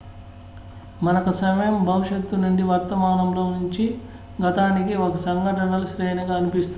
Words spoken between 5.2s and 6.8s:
సంఘటనల శ్రేణిగా అనిపిస్తుంది